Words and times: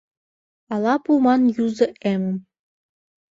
Ала 0.73 0.93
пуыман 1.03 1.41
юзо 1.65 1.87
эмым 2.11 2.37